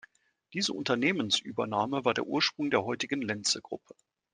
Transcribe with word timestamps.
Diese 0.53 0.73
Unternehmensübernahme 0.73 2.03
war 2.03 2.15
der 2.15 2.25
Ursprung 2.25 2.71
der 2.71 2.83
heutigen 2.83 3.21
Lenze-Gruppe. 3.21 3.93